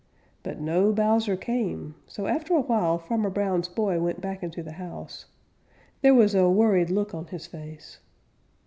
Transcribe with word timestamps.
But 0.41 0.59
no 0.59 0.91
Bowser 0.91 1.35
came, 1.37 1.93
so 2.07 2.25
after 2.25 2.55
a 2.55 2.61
while 2.61 2.97
Farmer 2.97 3.29
Brown's 3.29 3.67
boy 3.67 3.99
went 3.99 4.19
back 4.19 4.41
into 4.41 4.63
the 4.63 4.71
house. 4.71 5.25
There 6.01 6.15
was 6.15 6.33
a 6.33 6.49
worried 6.49 6.89
look 6.89 7.13
on 7.13 7.27
his 7.27 7.45
face. 7.45 7.99